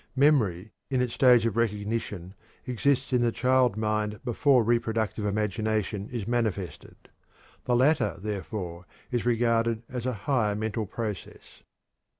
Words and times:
Memory, 0.15 0.71
in 0.89 0.99
its 0.99 1.13
stage 1.13 1.45
of 1.45 1.55
recognition, 1.55 2.33
exists 2.65 3.13
in 3.13 3.21
the 3.21 3.31
child 3.31 3.77
mind 3.77 4.19
before 4.25 4.63
reproductive 4.63 5.25
imagination 5.27 6.09
is 6.09 6.27
manifested. 6.27 6.95
The 7.65 7.75
latter, 7.75 8.15
therefore, 8.17 8.87
is 9.11 9.27
regarded 9.27 9.83
as 9.87 10.07
a 10.07 10.13
higher 10.25 10.55
mental 10.55 10.87
process. 10.87 11.61